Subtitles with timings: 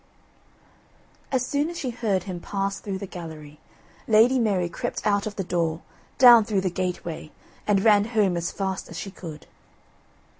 [1.31, 3.59] As soon as she heard him pass through the gallery,
[4.07, 5.81] Lady Mary crept out of the door,
[6.17, 7.29] down through the gateway,
[7.67, 9.45] and ran home as fast as she could.